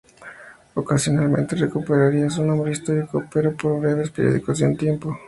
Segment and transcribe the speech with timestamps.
[0.73, 5.15] Ocasionalmente recuperaría su nombre histórico, pero por breves periodos de tiempo.